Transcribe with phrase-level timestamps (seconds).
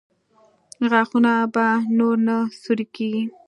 [0.89, 1.65] غاښونه به
[1.97, 3.23] نور نه سوري کېږي؟